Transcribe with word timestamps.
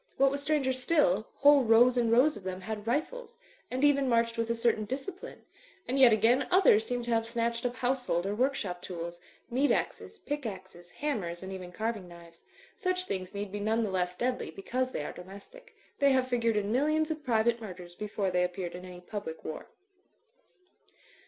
What 0.17 0.31
was 0.31 0.41
stranger 0.41 0.73
still, 0.73 1.27
whole 1.35 1.63
rows 1.63 1.95
and 1.95 2.11
rows 2.11 2.35
of 2.35 2.41
them 2.41 2.61
had 2.61 2.87
rifles, 2.87 3.37
and 3.69 3.83
even 3.83 4.09
marched 4.09 4.35
with 4.35 4.49
a 4.49 4.55
certain 4.55 4.83
discipline; 4.85 5.43
and 5.87 5.99
yet 5.99 6.11
again, 6.11 6.47
others 6.49 6.87
seemed 6.87 7.05
to 7.05 7.11
have 7.11 7.27
snatched 7.27 7.67
up 7.67 7.75
household 7.75 8.25
or 8.25 8.33
work 8.33 8.55
shop 8.55 8.81
tools, 8.81 9.19
meat 9.51 9.71
axes, 9.71 10.17
pick 10.17 10.43
axes, 10.47 10.89
hammers 10.89 11.43
and 11.43 11.53
even 11.53 11.71
carving 11.71 12.07
knives. 12.07 12.41
Such 12.75 13.05
things 13.05 13.35
need 13.35 13.51
be 13.51 13.59
none 13.59 13.83
the 13.83 13.91
less 13.91 14.15
deadly 14.15 14.49
because 14.49 14.91
they 14.91 15.05
are 15.05 15.13
domestic. 15.13 15.75
They 15.99 16.11
have 16.13 16.27
figured 16.27 16.55
in 16.57 16.71
millions 16.71 17.11
of 17.11 17.23
private 17.23 17.61
murders 17.61 17.93
before 17.93 18.31
they 18.31 18.43
appeared 18.43 18.73
in 18.73 18.83
any 18.85 19.01
public 19.01 19.45
war. 19.45 19.67